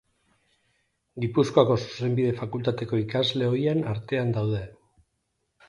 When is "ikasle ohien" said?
3.03-3.87